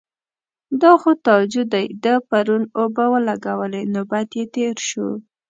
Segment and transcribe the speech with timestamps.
[0.81, 3.81] _دا خو تاجو دی، ده پرون اوبه ولګولې.
[3.93, 5.07] نوبت يې تېر شو.